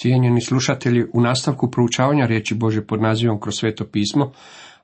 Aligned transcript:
Cijenjeni 0.00 0.40
slušatelji, 0.40 1.06
u 1.12 1.20
nastavku 1.20 1.70
proučavanja 1.70 2.26
riječi 2.26 2.54
Bože 2.54 2.86
pod 2.86 3.02
nazivom 3.02 3.40
kroz 3.40 3.54
sveto 3.58 3.84
pismo, 3.84 4.32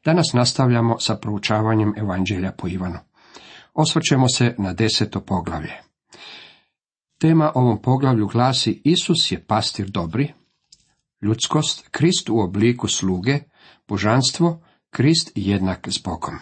danas 0.04 0.32
nastavljamo 0.32 0.98
sa 0.98 1.16
proučavanjem 1.16 1.94
Evanđelja 1.96 2.52
po 2.52 2.68
Ivanu. 2.68 2.98
Osvrćemo 3.74 4.28
se 4.28 4.54
na 4.58 4.72
deseto 4.72 5.20
poglavlje. 5.20 5.72
Tema 7.20 7.52
ovom 7.54 7.82
poglavlju 7.82 8.26
glasi 8.26 8.80
Isus 8.84 9.32
je 9.32 9.44
pastir 9.46 9.90
dobri, 9.90 10.32
ljudskost, 11.22 11.88
Krist 11.90 12.28
u 12.28 12.38
obliku 12.40 12.88
sluge, 12.88 13.38
božanstvo, 13.88 14.62
Krist 14.90 15.32
jednak 15.34 15.88
s 15.88 16.02
Bogom. 16.04 16.34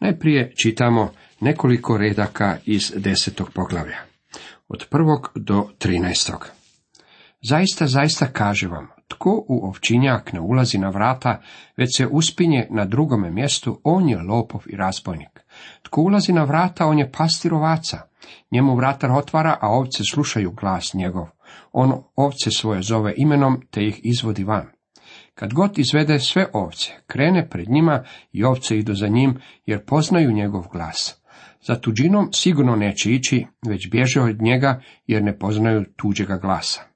Najprije 0.00 0.52
čitamo 0.62 1.10
nekoliko 1.40 1.98
redaka 1.98 2.58
iz 2.64 2.92
desetog 2.96 3.50
poglavlja, 3.54 3.98
od 4.68 4.86
prvog 4.90 5.32
do 5.34 5.68
trinaestog. 5.78 6.55
Zaista, 7.48 7.86
zaista 7.86 8.26
kaže 8.26 8.68
vam, 8.68 8.88
tko 9.08 9.44
u 9.48 9.66
ovčinjak 9.66 10.32
ne 10.32 10.40
ulazi 10.40 10.78
na 10.78 10.88
vrata, 10.88 11.40
već 11.76 11.96
se 11.96 12.06
uspinje 12.06 12.66
na 12.70 12.84
drugome 12.84 13.30
mjestu, 13.30 13.80
on 13.84 14.08
je 14.08 14.18
lopov 14.18 14.62
i 14.66 14.76
razbojnik. 14.76 15.40
Tko 15.82 16.00
ulazi 16.02 16.32
na 16.32 16.44
vrata, 16.44 16.86
on 16.86 16.98
je 16.98 17.12
pastir 17.12 17.54
ovaca. 17.54 18.00
Njemu 18.50 18.76
vratar 18.76 19.10
otvara, 19.10 19.58
a 19.60 19.68
ovce 19.68 20.02
slušaju 20.12 20.50
glas 20.50 20.94
njegov. 20.94 21.26
On 21.72 22.02
ovce 22.16 22.50
svoje 22.50 22.82
zove 22.82 23.14
imenom, 23.16 23.62
te 23.70 23.86
ih 23.86 24.00
izvodi 24.02 24.44
van. 24.44 24.66
Kad 25.34 25.52
god 25.52 25.78
izvede 25.78 26.18
sve 26.18 26.46
ovce, 26.52 26.92
krene 27.06 27.48
pred 27.48 27.68
njima 27.68 28.04
i 28.32 28.44
ovce 28.44 28.78
idu 28.78 28.94
za 28.94 29.08
njim, 29.08 29.38
jer 29.66 29.84
poznaju 29.84 30.32
njegov 30.32 30.64
glas. 30.72 31.22
Za 31.66 31.80
tuđinom 31.80 32.28
sigurno 32.32 32.76
neće 32.76 33.12
ići, 33.12 33.46
već 33.66 33.90
bježe 33.90 34.20
od 34.20 34.42
njega, 34.42 34.80
jer 35.06 35.22
ne 35.22 35.38
poznaju 35.38 35.84
tuđega 35.96 36.36
glasa. 36.36 36.95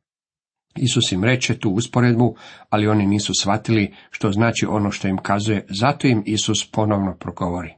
Isus 0.76 1.12
im 1.12 1.24
reče 1.24 1.58
tu 1.58 1.70
usporedbu, 1.70 2.36
ali 2.70 2.88
oni 2.88 3.06
nisu 3.06 3.32
shvatili 3.34 3.94
što 4.10 4.32
znači 4.32 4.66
ono 4.66 4.90
što 4.90 5.08
im 5.08 5.18
kazuje, 5.18 5.66
zato 5.80 6.06
im 6.06 6.22
Isus 6.26 6.70
ponovno 6.70 7.16
progovori. 7.20 7.74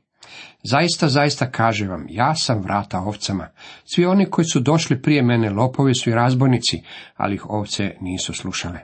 Zaista, 0.63 1.09
zaista 1.09 1.51
kaže 1.51 1.87
vam, 1.87 2.07
ja 2.09 2.35
sam 2.35 2.63
vrata 2.63 3.01
ovcama. 3.01 3.49
Svi 3.85 4.07
oni 4.07 4.27
koji 4.27 4.45
su 4.45 4.61
došli 4.61 5.03
prije 5.03 5.23
mene 5.23 5.51
lopovi 5.51 5.95
su 5.95 6.11
i 6.11 6.15
razbojnici, 6.15 6.83
ali 7.17 7.35
ih 7.35 7.51
ovce 7.51 7.97
nisu 8.01 8.35
slušale. 8.35 8.81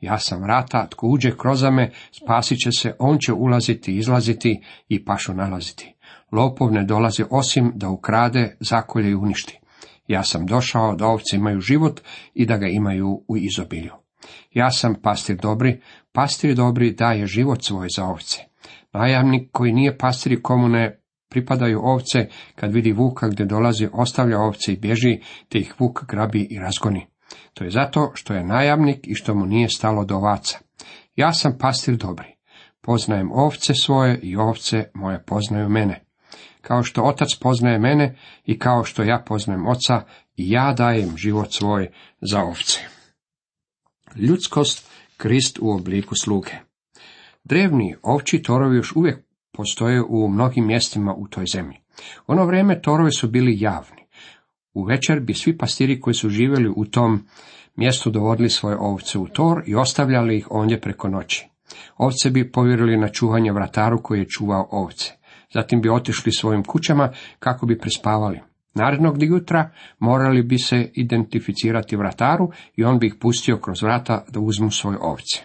Ja 0.00 0.18
sam 0.18 0.42
vrata, 0.42 0.86
tko 0.90 1.06
uđe 1.06 1.36
kroz 1.36 1.62
me, 1.62 1.90
spasit 2.12 2.58
će 2.58 2.70
se, 2.78 2.94
on 2.98 3.18
će 3.18 3.32
ulaziti, 3.32 3.96
izlaziti 3.96 4.62
i 4.88 5.04
pašu 5.04 5.34
nalaziti. 5.34 5.94
Lopov 6.32 6.72
ne 6.72 6.84
dolazi 6.84 7.24
osim 7.30 7.72
da 7.74 7.88
ukrade, 7.88 8.56
zakolje 8.60 9.10
i 9.10 9.14
uništi. 9.14 9.58
Ja 10.06 10.22
sam 10.22 10.46
došao 10.46 10.94
da 10.94 11.06
ovce 11.06 11.36
imaju 11.36 11.60
život 11.60 12.00
i 12.34 12.46
da 12.46 12.56
ga 12.56 12.66
imaju 12.66 13.24
u 13.28 13.36
izobilju. 13.36 13.92
Ja 14.52 14.70
sam 14.70 14.94
pastir 15.02 15.36
dobri, 15.36 15.80
pastir 16.12 16.54
dobri 16.54 16.92
daje 16.92 17.26
život 17.26 17.64
svoj 17.64 17.88
za 17.96 18.04
ovce. 18.04 18.40
Najamnik 18.92 19.48
koji 19.52 19.72
nije 19.72 19.98
pastir 19.98 20.32
i 20.32 20.42
komu 20.42 20.68
ne 20.68 21.00
pripadaju 21.28 21.80
ovce, 21.82 22.28
kad 22.54 22.72
vidi 22.72 22.92
vuka 22.92 23.28
gdje 23.28 23.46
dolazi, 23.46 23.88
ostavlja 23.92 24.38
ovce 24.38 24.72
i 24.72 24.76
bježi, 24.76 25.20
te 25.48 25.58
ih 25.58 25.74
vuk 25.78 26.04
grabi 26.08 26.46
i 26.50 26.58
razgoni. 26.58 27.06
To 27.54 27.64
je 27.64 27.70
zato 27.70 28.10
što 28.14 28.34
je 28.34 28.44
najamnik 28.44 29.08
i 29.08 29.14
što 29.14 29.34
mu 29.34 29.46
nije 29.46 29.68
stalo 29.68 30.04
do 30.04 30.16
ovaca. 30.16 30.58
Ja 31.16 31.32
sam 31.32 31.58
pastir 31.58 31.96
dobri. 31.96 32.34
Poznajem 32.80 33.32
ovce 33.32 33.74
svoje 33.74 34.18
i 34.22 34.36
ovce 34.36 34.84
moje 34.94 35.24
poznaju 35.24 35.68
mene 35.68 36.03
kao 36.66 36.82
što 36.82 37.02
otac 37.02 37.28
poznaje 37.40 37.78
mene 37.78 38.16
i 38.44 38.58
kao 38.58 38.84
što 38.84 39.02
ja 39.02 39.22
poznajem 39.26 39.66
oca, 39.66 40.02
i 40.36 40.50
ja 40.50 40.72
dajem 40.72 41.16
život 41.16 41.52
svoj 41.52 41.90
za 42.20 42.42
ovce. 42.42 42.80
Ljudskost, 44.16 44.90
Krist 45.16 45.58
u 45.62 45.70
obliku 45.70 46.14
sluge. 46.14 46.50
Drevni 47.44 47.96
ovči 48.02 48.42
torovi 48.42 48.76
još 48.76 48.96
uvijek 48.96 49.18
postoje 49.52 50.02
u 50.02 50.28
mnogim 50.28 50.66
mjestima 50.66 51.14
u 51.14 51.28
toj 51.28 51.44
zemlji. 51.52 51.76
Ono 52.26 52.46
vrijeme 52.46 52.82
torovi 52.82 53.12
su 53.12 53.28
bili 53.28 53.60
javni. 53.60 54.02
U 54.72 54.84
večer 54.84 55.20
bi 55.20 55.34
svi 55.34 55.58
pastiri 55.58 56.00
koji 56.00 56.14
su 56.14 56.28
živjeli 56.28 56.72
u 56.76 56.84
tom 56.84 57.26
mjestu 57.76 58.10
dovodili 58.10 58.50
svoje 58.50 58.76
ovce 58.76 59.18
u 59.18 59.28
tor 59.28 59.62
i 59.66 59.74
ostavljali 59.74 60.36
ih 60.36 60.46
ondje 60.50 60.80
preko 60.80 61.08
noći. 61.08 61.48
Ovce 61.96 62.30
bi 62.30 62.52
povjerili 62.52 62.96
na 62.96 63.08
čuvanje 63.08 63.52
vrataru 63.52 64.02
koji 64.02 64.18
je 64.18 64.28
čuvao 64.28 64.68
ovce. 64.70 65.12
Zatim 65.54 65.80
bi 65.80 65.90
otišli 65.90 66.32
svojim 66.32 66.64
kućama 66.64 67.10
kako 67.38 67.66
bi 67.66 67.78
prespavali. 67.78 68.40
Narednog 68.74 69.22
jutra 69.22 69.70
morali 69.98 70.42
bi 70.42 70.58
se 70.58 70.90
identificirati 70.94 71.96
vrataru 71.96 72.50
i 72.76 72.84
on 72.84 72.98
bi 72.98 73.06
ih 73.06 73.14
pustio 73.20 73.58
kroz 73.58 73.82
vrata 73.82 74.24
da 74.28 74.40
uzmu 74.40 74.70
svoje 74.70 74.98
ovce. 75.00 75.40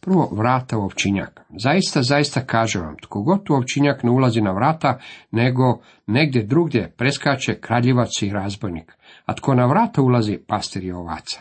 Prvo 0.00 0.28
vrata 0.32 0.78
u 0.78 0.82
ovčinjak. 0.82 1.40
Zaista, 1.62 2.02
zaista 2.02 2.40
kaže 2.40 2.80
vam, 2.80 2.96
tko 3.02 3.22
god 3.22 3.50
u 3.50 3.54
ovčinjak 3.54 4.02
ne 4.02 4.10
ulazi 4.10 4.40
na 4.40 4.52
vrata, 4.52 4.98
nego 5.30 5.80
negdje 6.06 6.42
drugdje 6.42 6.94
preskače 6.96 7.60
kraljivac 7.60 8.22
i 8.22 8.30
razbojnik, 8.30 8.92
a 9.24 9.34
tko 9.34 9.54
na 9.54 9.66
vrata 9.66 10.02
ulazi, 10.02 10.38
pastir 10.48 10.84
je 10.84 10.96
ovaca. 10.96 11.40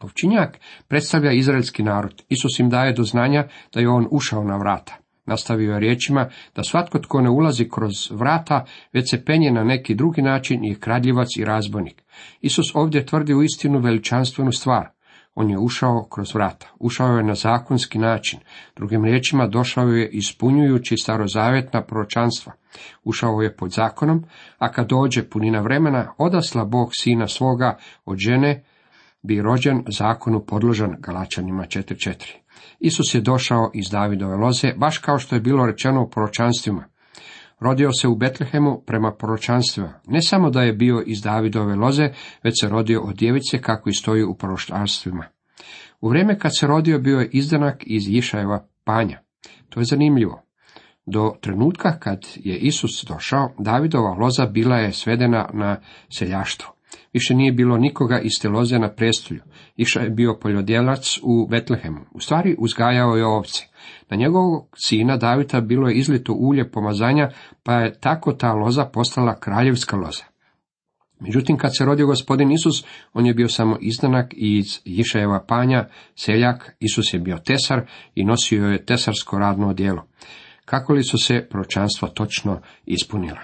Ovčinjak 0.00 0.58
predstavlja 0.88 1.32
izraelski 1.32 1.82
narod. 1.82 2.22
Isus 2.28 2.58
im 2.58 2.70
daje 2.70 2.92
do 2.92 3.02
znanja 3.02 3.48
da 3.74 3.80
je 3.80 3.88
on 3.88 4.08
ušao 4.10 4.44
na 4.44 4.56
vrata. 4.56 5.03
Nastavio 5.26 5.72
je 5.72 5.80
riječima 5.80 6.28
da 6.56 6.62
svatko 6.62 6.98
tko 6.98 7.20
ne 7.20 7.30
ulazi 7.30 7.68
kroz 7.68 8.10
vrata, 8.10 8.64
već 8.92 9.10
se 9.10 9.24
penje 9.24 9.50
na 9.50 9.64
neki 9.64 9.94
drugi 9.94 10.22
način 10.22 10.64
je 10.64 10.74
kradljivac 10.74 11.28
i 11.36 11.44
razbojnik. 11.44 12.02
Isus 12.40 12.74
ovdje 12.74 13.06
tvrdi 13.06 13.34
u 13.34 13.42
istinu 13.42 13.78
veličanstvenu 13.78 14.52
stvar. 14.52 14.88
On 15.34 15.50
je 15.50 15.58
ušao 15.58 16.06
kroz 16.10 16.34
vrata, 16.34 16.66
ušao 16.78 17.16
je 17.16 17.24
na 17.24 17.34
zakonski 17.34 17.98
način, 17.98 18.40
drugim 18.76 19.04
riječima 19.04 19.46
došao 19.46 19.88
je 19.88 20.10
ispunjujući 20.10 20.96
starozavjetna 20.96 21.82
proročanstva. 21.82 22.52
Ušao 23.04 23.42
je 23.42 23.56
pod 23.56 23.70
zakonom, 23.70 24.24
a 24.58 24.72
kad 24.72 24.88
dođe 24.88 25.28
punina 25.28 25.60
vremena, 25.60 26.12
odasla 26.18 26.64
Bog 26.64 26.88
sina 26.92 27.28
svoga 27.28 27.78
od 28.04 28.18
žene, 28.18 28.64
bi 29.24 29.42
rođen 29.42 29.82
zakonu 29.88 30.44
podložan 30.46 30.96
Galačanima 30.98 31.62
4.4. 31.62 32.14
Isus 32.80 33.14
je 33.14 33.20
došao 33.20 33.70
iz 33.74 33.84
Davidove 33.90 34.36
loze, 34.36 34.72
baš 34.76 34.98
kao 34.98 35.18
što 35.18 35.34
je 35.34 35.40
bilo 35.40 35.66
rečeno 35.66 36.02
u 36.02 36.10
proročanstvima. 36.10 36.84
Rodio 37.60 37.92
se 37.92 38.08
u 38.08 38.16
Betlehemu 38.16 38.82
prema 38.86 39.12
proročanstvima. 39.12 39.92
Ne 40.06 40.22
samo 40.22 40.50
da 40.50 40.62
je 40.62 40.72
bio 40.72 41.02
iz 41.06 41.22
Davidove 41.22 41.74
loze, 41.74 42.08
već 42.42 42.54
se 42.60 42.68
rodio 42.68 43.02
od 43.02 43.16
djevice 43.16 43.62
kako 43.62 43.90
i 43.90 43.94
stoji 43.94 44.24
u 44.24 44.34
proročanstvima. 44.34 45.24
U 46.00 46.08
vrijeme 46.08 46.38
kad 46.38 46.58
se 46.58 46.66
rodio 46.66 46.98
bio 46.98 47.20
je 47.20 47.30
izdanak 47.32 47.82
iz 47.86 48.08
Išajeva 48.08 48.66
panja. 48.84 49.20
To 49.68 49.80
je 49.80 49.84
zanimljivo. 49.84 50.42
Do 51.06 51.32
trenutka 51.40 51.98
kad 51.98 52.26
je 52.36 52.58
Isus 52.58 53.04
došao, 53.08 53.50
Davidova 53.58 54.14
loza 54.14 54.46
bila 54.46 54.76
je 54.76 54.92
svedena 54.92 55.50
na 55.52 55.76
seljaštvo. 56.18 56.73
Više 57.14 57.34
nije 57.34 57.52
bilo 57.52 57.76
nikoga 57.76 58.20
iz 58.20 58.32
te 58.42 58.48
loze 58.48 58.78
na 58.78 58.88
prestolju. 58.88 59.40
Iša 59.76 60.00
je 60.00 60.10
bio 60.10 60.38
poljodjelac 60.40 61.18
u 61.22 61.46
Betlehemu. 61.50 62.00
U 62.12 62.20
stvari 62.20 62.56
uzgajao 62.58 63.16
je 63.16 63.26
ovce. 63.26 63.64
Na 64.10 64.16
njegovog 64.16 64.68
sina 64.76 65.16
Davida 65.16 65.60
bilo 65.60 65.88
je 65.88 65.94
izlito 65.94 66.32
ulje 66.32 66.70
pomazanja, 66.70 67.30
pa 67.62 67.74
je 67.74 68.00
tako 68.00 68.32
ta 68.32 68.52
loza 68.52 68.84
postala 68.84 69.40
kraljevska 69.40 69.96
loza. 69.96 70.24
Međutim, 71.20 71.58
kad 71.58 71.76
se 71.76 71.84
rodio 71.84 72.06
gospodin 72.06 72.52
Isus, 72.52 72.84
on 73.12 73.26
je 73.26 73.34
bio 73.34 73.48
samo 73.48 73.76
izdanak 73.80 74.34
iz 74.36 74.80
Išajeva 74.84 75.44
panja, 75.48 75.88
seljak, 76.14 76.76
Isus 76.80 77.14
je 77.14 77.20
bio 77.20 77.38
tesar 77.38 77.80
i 78.14 78.24
nosio 78.24 78.66
je 78.66 78.84
tesarsko 78.84 79.38
radno 79.38 79.68
odjelo. 79.68 80.06
Kako 80.64 80.92
li 80.92 81.04
su 81.04 81.18
se 81.18 81.46
pročanstva 81.50 82.08
točno 82.08 82.60
ispunila? 82.86 83.40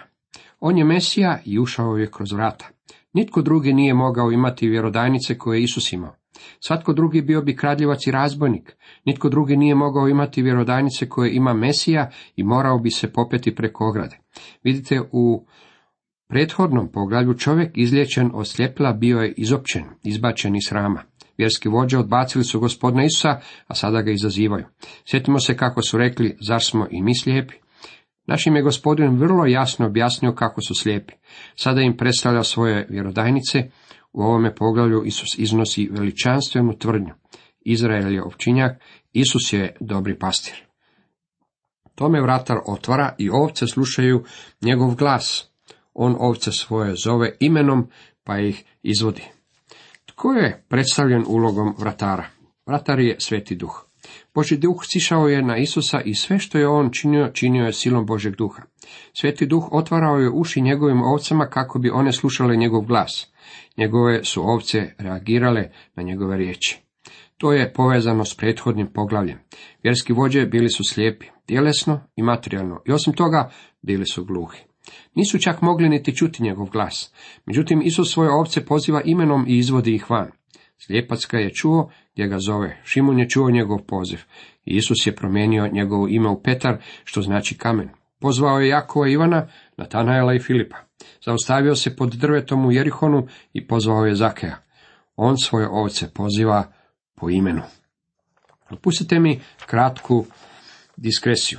On 0.60 0.78
je 0.78 0.84
Mesija 0.84 1.38
i 1.44 1.58
ušao 1.58 1.96
je 1.96 2.10
kroz 2.10 2.32
vrata. 2.32 2.68
Nitko 3.12 3.42
drugi 3.42 3.72
nije 3.72 3.94
mogao 3.94 4.32
imati 4.32 4.68
vjerodajnice 4.68 5.38
koje 5.38 5.58
je 5.58 5.62
Isus 5.62 5.92
imao. 5.92 6.14
Svatko 6.60 6.92
drugi 6.92 7.22
bio 7.22 7.42
bi 7.42 7.56
kradljivac 7.56 8.06
i 8.06 8.10
razbojnik. 8.10 8.76
Nitko 9.04 9.28
drugi 9.28 9.56
nije 9.56 9.74
mogao 9.74 10.08
imati 10.08 10.42
vjerodajnice 10.42 11.08
koje 11.08 11.34
ima 11.34 11.54
Mesija 11.54 12.10
i 12.36 12.44
morao 12.44 12.78
bi 12.78 12.90
se 12.90 13.12
popeti 13.12 13.54
preko 13.54 13.88
ograde. 13.88 14.18
Vidite, 14.62 15.00
u 15.12 15.46
prethodnom 16.28 16.88
poglavlju 16.92 17.34
čovjek 17.34 17.78
izliječen 17.78 18.30
od 18.34 18.48
sljepila 18.48 18.92
bio 18.92 19.18
je 19.18 19.34
izopćen, 19.36 19.84
izbačen 20.02 20.56
iz 20.56 20.70
hrama. 20.70 21.02
Vjerski 21.38 21.68
vođe 21.68 21.98
odbacili 21.98 22.44
su 22.44 22.60
gospodina 22.60 23.04
Isusa, 23.04 23.40
a 23.66 23.74
sada 23.74 24.02
ga 24.02 24.10
izazivaju. 24.10 24.64
Sjetimo 25.10 25.38
se 25.38 25.56
kako 25.56 25.82
su 25.82 25.98
rekli, 25.98 26.36
zar 26.40 26.62
smo 26.62 26.86
i 26.90 27.02
mi 27.02 27.18
slijepi? 27.18 27.54
Našim 28.30 28.56
je 28.56 28.62
gospodin 28.62 29.16
vrlo 29.18 29.46
jasno 29.46 29.86
objasnio 29.86 30.34
kako 30.34 30.60
su 30.60 30.74
slijepi. 30.74 31.12
Sada 31.54 31.80
im 31.80 31.96
predstavlja 31.96 32.42
svoje 32.42 32.86
vjerodajnice. 32.90 33.70
U 34.12 34.22
ovome 34.22 34.54
poglavlju 34.54 35.02
Isus 35.04 35.38
iznosi 35.38 35.88
veličanstvenu 35.92 36.78
tvrdnju. 36.78 37.14
Izrael 37.60 38.14
je 38.14 38.22
ovčinjak, 38.24 38.82
Isus 39.12 39.52
je 39.52 39.76
dobri 39.80 40.18
pastir. 40.18 40.54
Tome 41.94 42.22
vratar 42.22 42.56
otvara 42.66 43.14
i 43.18 43.30
ovce 43.30 43.66
slušaju 43.66 44.24
njegov 44.62 44.94
glas. 44.94 45.50
On 45.94 46.16
ovce 46.18 46.52
svoje 46.52 46.94
zove 47.04 47.36
imenom, 47.40 47.88
pa 48.24 48.38
ih 48.38 48.64
izvodi. 48.82 49.22
Tko 50.06 50.32
je 50.32 50.64
predstavljen 50.68 51.24
ulogom 51.28 51.74
vratara? 51.78 52.26
Vratar 52.66 53.00
je 53.00 53.16
sveti 53.20 53.56
duh. 53.56 53.89
Boži 54.34 54.56
duh 54.56 54.76
sišao 54.82 55.28
je 55.28 55.42
na 55.42 55.56
Isusa 55.56 56.00
i 56.00 56.14
sve 56.14 56.38
što 56.38 56.58
je 56.58 56.68
on 56.68 56.90
činio, 56.90 57.30
činio 57.32 57.64
je 57.64 57.72
silom 57.72 58.06
Božeg 58.06 58.36
duha. 58.36 58.62
Sveti 59.12 59.46
duh 59.46 59.68
otvarao 59.72 60.18
je 60.18 60.30
uši 60.30 60.60
njegovim 60.60 61.02
ovcama 61.02 61.46
kako 61.46 61.78
bi 61.78 61.90
one 61.90 62.12
slušale 62.12 62.56
njegov 62.56 62.80
glas. 62.80 63.32
Njegove 63.76 64.24
su 64.24 64.42
ovce 64.42 64.94
reagirale 64.98 65.70
na 65.94 66.02
njegove 66.02 66.36
riječi. 66.36 66.78
To 67.36 67.52
je 67.52 67.72
povezano 67.72 68.24
s 68.24 68.34
prethodnim 68.34 68.86
poglavljem. 68.92 69.38
Vjerski 69.82 70.12
vođe 70.12 70.46
bili 70.46 70.68
su 70.68 70.82
slijepi, 70.84 71.26
tjelesno 71.46 72.00
i 72.16 72.22
materijalno, 72.22 72.82
i 72.86 72.92
osim 72.92 73.12
toga 73.12 73.50
bili 73.82 74.06
su 74.06 74.24
gluhi. 74.24 74.58
Nisu 75.14 75.38
čak 75.38 75.62
mogli 75.62 75.88
niti 75.88 76.16
čuti 76.16 76.42
njegov 76.42 76.66
glas. 76.66 77.14
Međutim, 77.46 77.82
Isus 77.84 78.12
svoje 78.12 78.30
ovce 78.30 78.64
poziva 78.64 79.02
imenom 79.04 79.44
i 79.48 79.58
izvodi 79.58 79.94
ih 79.94 80.10
van. 80.10 80.30
Slijepac 80.86 81.26
ga 81.26 81.38
je 81.38 81.54
čuo 81.54 81.90
gdje 82.12 82.26
ga 82.26 82.38
zove. 82.38 82.80
Šimun 82.84 83.18
je 83.18 83.28
čuo 83.28 83.50
njegov 83.50 83.78
poziv. 83.78 84.18
Isus 84.64 85.06
je 85.06 85.16
promijenio 85.16 85.68
njegovo 85.72 86.08
ime 86.08 86.28
u 86.28 86.42
Petar, 86.42 86.76
što 87.04 87.22
znači 87.22 87.58
kamen. 87.58 87.88
Pozvao 88.18 88.60
je 88.60 88.68
Jakova 88.68 89.08
Ivana, 89.08 89.48
Natanaela 89.76 90.34
i 90.34 90.40
Filipa. 90.40 90.76
Zaustavio 91.24 91.74
se 91.74 91.96
pod 91.96 92.14
drvetom 92.14 92.66
u 92.66 92.72
Jerihonu 92.72 93.26
i 93.52 93.66
pozvao 93.66 94.06
je 94.06 94.14
Zakeja. 94.14 94.56
On 95.16 95.38
svoje 95.38 95.68
ovce 95.68 96.10
poziva 96.14 96.72
po 97.14 97.30
imenu. 97.30 97.62
Dopustite 98.70 99.18
mi 99.20 99.40
kratku 99.66 100.26
diskresiju. 100.96 101.58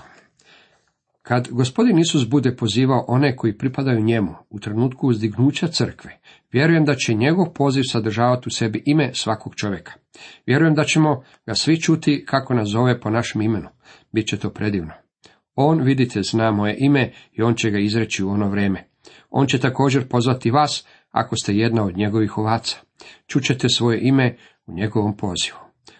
Kad 1.21 1.47
gospodin 1.51 1.99
Isus 1.99 2.27
bude 2.27 2.55
pozivao 2.55 3.05
one 3.07 3.35
koji 3.35 3.57
pripadaju 3.57 4.01
njemu 4.01 4.35
u 4.49 4.59
trenutku 4.59 5.07
uzdignuća 5.07 5.67
crkve, 5.67 6.19
vjerujem 6.51 6.85
da 6.85 6.95
će 6.95 7.13
njegov 7.13 7.53
poziv 7.53 7.83
sadržavati 7.91 8.43
u 8.47 8.51
sebi 8.51 8.83
ime 8.85 9.11
svakog 9.13 9.55
čovjeka. 9.55 9.93
Vjerujem 10.45 10.75
da 10.75 10.83
ćemo 10.83 11.23
ga 11.45 11.55
svi 11.55 11.81
čuti 11.81 12.25
kako 12.27 12.53
nas 12.53 12.67
zove 12.69 12.99
po 12.99 13.09
našem 13.09 13.41
imenu. 13.41 13.69
Biće 14.11 14.37
to 14.37 14.49
predivno. 14.49 14.93
On, 15.55 15.81
vidite, 15.81 16.23
zna 16.23 16.51
moje 16.51 16.75
ime 16.79 17.11
i 17.31 17.41
on 17.41 17.55
će 17.55 17.69
ga 17.69 17.79
izreći 17.79 18.23
u 18.23 18.29
ono 18.29 18.49
vrijeme. 18.49 18.87
On 19.29 19.47
će 19.47 19.59
također 19.59 20.07
pozvati 20.07 20.51
vas 20.51 20.85
ako 21.11 21.35
ste 21.35 21.55
jedna 21.55 21.85
od 21.85 21.97
njegovih 21.97 22.37
ovaca. 22.37 22.77
Čućete 23.27 23.69
svoje 23.69 23.99
ime 24.01 24.37
u 24.65 24.73
njegovom 24.73 25.17
pozivu. 25.17 25.57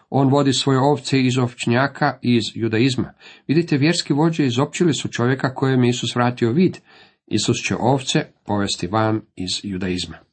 On 0.09 0.29
vodi 0.29 0.53
svoje 0.53 0.79
ovce 0.79 1.21
iz 1.21 1.37
ovčnjaka 1.37 2.19
i 2.21 2.35
iz 2.35 2.43
judaizma. 2.55 3.13
Vidite, 3.47 3.77
vjerski 3.77 4.13
vođe 4.13 4.45
izopćili 4.45 4.93
su 4.93 5.07
čovjeka 5.07 5.53
kojem 5.53 5.83
Isus 5.83 6.15
vratio 6.15 6.51
vid. 6.51 6.77
Isus 7.27 7.57
će 7.67 7.75
ovce 7.79 8.25
povesti 8.45 8.87
van 8.87 9.21
iz 9.35 9.49
judaizma. 9.63 10.30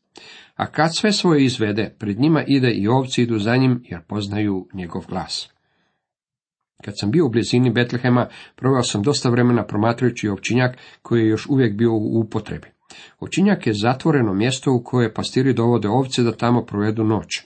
A 0.56 0.66
kad 0.66 0.96
sve 0.96 1.12
svoje 1.12 1.44
izvede, 1.44 1.94
pred 1.98 2.20
njima 2.20 2.44
ide 2.46 2.70
i 2.70 2.88
ovci 2.88 3.22
idu 3.22 3.38
za 3.38 3.56
njim, 3.56 3.82
jer 3.84 4.00
poznaju 4.08 4.68
njegov 4.74 5.04
glas. 5.08 5.50
Kad 6.84 6.94
sam 6.96 7.10
bio 7.10 7.26
u 7.26 7.28
blizini 7.28 7.70
Betlehema, 7.70 8.26
proveo 8.56 8.82
sam 8.82 9.02
dosta 9.02 9.30
vremena 9.30 9.66
promatrajući 9.66 10.28
ovčinjak 10.28 10.76
koji 11.02 11.20
je 11.20 11.28
još 11.28 11.46
uvijek 11.46 11.76
bio 11.76 11.92
u 11.92 12.20
upotrebi. 12.20 12.68
Ovčinjak 13.20 13.66
je 13.66 13.72
zatvoreno 13.72 14.34
mjesto 14.34 14.72
u 14.72 14.82
koje 14.84 15.14
pastiri 15.14 15.52
dovode 15.52 15.88
ovce 15.88 16.22
da 16.22 16.36
tamo 16.36 16.64
provedu 16.64 17.04
noć. 17.04 17.42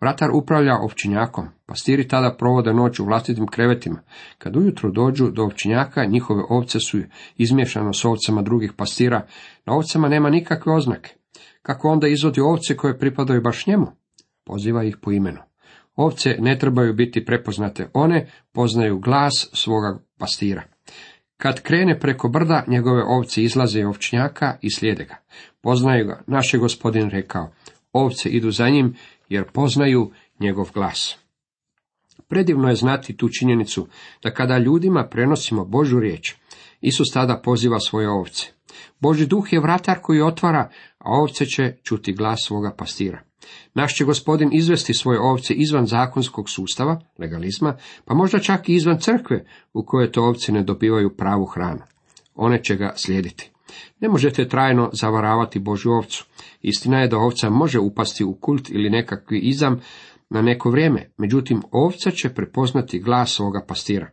Vratar 0.00 0.30
upravlja 0.34 0.78
ovčinjakom, 0.78 1.48
pastiri 1.66 2.08
tada 2.08 2.34
provode 2.38 2.72
noć 2.74 2.98
u 2.98 3.04
vlastitim 3.04 3.46
krevetima. 3.46 4.00
Kad 4.38 4.56
ujutro 4.56 4.90
dođu 4.90 5.30
do 5.30 5.42
ovčinjaka, 5.42 6.04
njihove 6.04 6.42
ovce 6.48 6.80
su 6.80 6.98
izmješano 7.36 7.92
s 7.92 8.04
ovcama 8.04 8.42
drugih 8.42 8.72
pastira, 8.72 9.26
na 9.66 9.72
ovcama 9.74 10.08
nema 10.08 10.30
nikakve 10.30 10.72
oznake. 10.74 11.17
Kako 11.68 11.88
onda 11.88 12.08
izvodi 12.08 12.40
ovce 12.40 12.76
koje 12.76 12.98
pripadaju 12.98 13.42
baš 13.42 13.66
njemu? 13.66 13.86
Poziva 14.44 14.84
ih 14.84 14.96
po 15.02 15.12
imenu. 15.12 15.40
Ovce 15.96 16.36
ne 16.38 16.58
trebaju 16.58 16.94
biti 16.94 17.24
prepoznate, 17.24 17.90
one 17.92 18.30
poznaju 18.52 18.98
glas 18.98 19.50
svoga 19.52 19.98
pastira. 20.18 20.62
Kad 21.36 21.62
krene 21.62 22.00
preko 22.00 22.28
brda, 22.28 22.64
njegove 22.68 23.02
ovce 23.02 23.42
izlaze 23.42 23.86
ovčnjaka 23.86 24.56
i 24.60 24.70
slijede 24.70 25.04
ga. 25.04 25.16
Poznaju 25.60 26.06
ga, 26.06 26.22
naš 26.26 26.54
je 26.54 26.60
gospodin 26.60 27.10
rekao. 27.10 27.52
Ovce 27.92 28.28
idu 28.28 28.50
za 28.50 28.68
njim 28.68 28.94
jer 29.28 29.44
poznaju 29.52 30.10
njegov 30.40 30.70
glas. 30.74 31.18
Predivno 32.28 32.68
je 32.68 32.74
znati 32.74 33.16
tu 33.16 33.28
činjenicu 33.28 33.88
da 34.22 34.34
kada 34.34 34.58
ljudima 34.58 35.08
prenosimo 35.10 35.64
Božu 35.64 36.00
riječ, 36.00 36.34
Isus 36.80 37.08
tada 37.14 37.40
poziva 37.44 37.80
svoje 37.80 38.08
ovce. 38.08 38.57
Boži 39.00 39.26
duh 39.26 39.52
je 39.52 39.60
vratar 39.60 39.98
koji 40.02 40.22
otvara, 40.22 40.70
a 40.98 41.10
ovce 41.20 41.46
će 41.46 41.76
čuti 41.82 42.12
glas 42.12 42.38
svoga 42.46 42.74
pastira. 42.78 43.22
Naš 43.74 43.96
će 43.96 44.04
gospodin 44.04 44.50
izvesti 44.52 44.94
svoje 44.94 45.20
ovce 45.20 45.54
izvan 45.54 45.86
zakonskog 45.86 46.50
sustava, 46.50 47.00
legalizma, 47.18 47.76
pa 48.04 48.14
možda 48.14 48.38
čak 48.38 48.68
i 48.68 48.74
izvan 48.74 49.00
crkve 49.00 49.44
u 49.72 49.84
kojoj 49.86 50.12
to 50.12 50.24
ovce 50.24 50.52
ne 50.52 50.62
dobivaju 50.62 51.16
pravu 51.16 51.44
hranu. 51.44 51.80
One 52.34 52.62
će 52.62 52.76
ga 52.76 52.92
slijediti. 52.96 53.50
Ne 54.00 54.08
možete 54.08 54.48
trajno 54.48 54.90
zavaravati 54.92 55.58
Božju 55.58 55.92
ovcu. 55.92 56.26
Istina 56.62 57.00
je 57.00 57.08
da 57.08 57.18
ovca 57.18 57.50
može 57.50 57.78
upasti 57.78 58.24
u 58.24 58.34
kult 58.34 58.70
ili 58.70 58.90
nekakvi 58.90 59.38
izam 59.38 59.80
na 60.30 60.42
neko 60.42 60.70
vrijeme, 60.70 61.10
međutim 61.16 61.62
ovca 61.70 62.10
će 62.10 62.28
prepoznati 62.28 63.00
glas 63.00 63.34
svoga 63.34 63.64
pastira. 63.68 64.10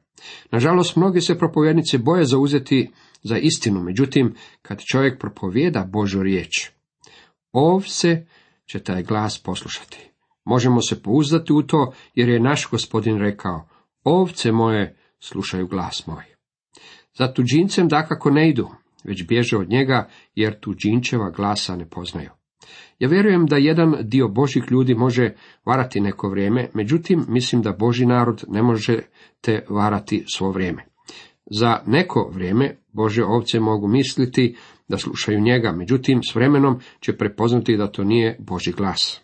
Nažalost, 0.51 0.95
mnogi 0.95 1.21
se 1.21 1.37
propovjednici 1.37 1.97
boje 1.97 2.25
zauzeti 2.25 2.91
za 3.25 3.37
istinu, 3.37 3.83
međutim, 3.83 4.35
kad 4.61 4.81
čovjek 4.91 5.19
propovijeda 5.19 5.87
Božu 5.91 6.23
riječ, 6.23 6.69
ovce 7.51 8.25
će 8.65 8.79
taj 8.79 9.03
glas 9.03 9.43
poslušati. 9.43 10.09
Možemo 10.45 10.81
se 10.81 11.03
pouzdati 11.03 11.53
u 11.53 11.61
to, 11.61 11.93
jer 12.13 12.29
je 12.29 12.39
naš 12.39 12.69
gospodin 12.71 13.17
rekao, 13.17 13.67
ovce 14.03 14.51
moje 14.51 14.97
slušaju 15.19 15.67
glas 15.67 16.07
moj. 16.07 16.23
Za 17.17 17.33
tuđincem 17.33 17.87
dakako 17.87 18.29
ne 18.29 18.49
idu, 18.49 18.69
već 19.03 19.27
bježe 19.27 19.57
od 19.57 19.69
njega, 19.69 20.09
jer 20.35 20.59
tuđinčeva 20.59 21.29
glasa 21.29 21.75
ne 21.75 21.89
poznaju. 21.89 22.29
Ja 22.99 23.09
vjerujem 23.09 23.45
da 23.45 23.57
jedan 23.57 23.95
dio 24.01 24.27
Božih 24.27 24.63
ljudi 24.71 24.95
može 24.95 25.33
varati 25.65 25.99
neko 25.99 26.29
vrijeme, 26.29 26.69
međutim 26.73 27.25
mislim 27.27 27.61
da 27.61 27.71
Boži 27.71 28.05
narod 28.05 28.43
ne 28.47 28.61
možete 28.61 29.65
varati 29.69 30.25
svo 30.27 30.51
vrijeme. 30.51 30.94
Za 31.51 31.79
neko 31.85 32.29
vrijeme 32.33 32.77
Bože 32.93 33.23
ovce 33.23 33.59
mogu 33.59 33.87
misliti 33.87 34.55
da 34.87 34.97
slušaju 34.97 35.41
njega, 35.41 35.71
međutim 35.71 36.23
s 36.23 36.35
vremenom 36.35 36.79
će 36.99 37.17
prepoznati 37.17 37.77
da 37.77 37.91
to 37.91 38.03
nije 38.03 38.37
Boži 38.39 38.71
glas. 38.71 39.21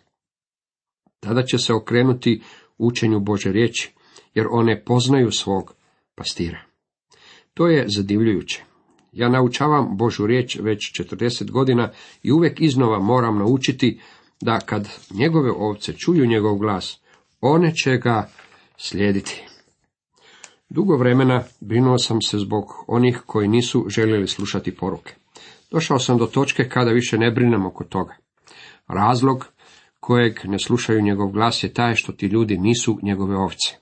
Tada 1.20 1.42
će 1.42 1.58
se 1.58 1.74
okrenuti 1.74 2.42
učenju 2.78 3.20
Bože 3.20 3.52
riječi, 3.52 3.92
jer 4.34 4.46
one 4.50 4.84
poznaju 4.84 5.30
svog 5.30 5.74
pastira. 6.14 6.58
To 7.54 7.66
je 7.66 7.84
zadivljujuće. 7.88 8.64
Ja 9.12 9.28
naučavam 9.28 9.96
Božu 9.96 10.26
riječ 10.26 10.58
već 10.60 11.00
40 11.00 11.50
godina 11.50 11.90
i 12.22 12.32
uvijek 12.32 12.60
iznova 12.60 12.98
moram 12.98 13.38
naučiti 13.38 14.00
da 14.40 14.60
kad 14.60 14.88
njegove 15.10 15.50
ovce 15.50 15.92
čuju 15.92 16.26
njegov 16.26 16.58
glas, 16.58 17.00
one 17.40 17.74
će 17.74 17.96
ga 17.96 18.30
slijediti. 18.76 19.44
Dugo 20.74 20.96
vremena 20.96 21.42
brinuo 21.60 21.98
sam 21.98 22.22
se 22.22 22.38
zbog 22.38 22.64
onih 22.86 23.22
koji 23.26 23.48
nisu 23.48 23.84
željeli 23.88 24.28
slušati 24.28 24.76
poruke. 24.76 25.14
Došao 25.70 25.98
sam 25.98 26.18
do 26.18 26.26
točke 26.26 26.68
kada 26.68 26.90
više 26.90 27.18
ne 27.18 27.30
brinem 27.30 27.66
oko 27.66 27.84
toga. 27.84 28.16
Razlog 28.88 29.46
kojeg 30.00 30.40
ne 30.44 30.58
slušaju 30.58 31.02
njegov 31.02 31.30
glas 31.30 31.64
je 31.64 31.74
taj 31.74 31.94
što 31.94 32.12
ti 32.12 32.26
ljudi 32.26 32.58
nisu 32.58 32.98
njegove 33.02 33.36
ovce. 33.36 33.76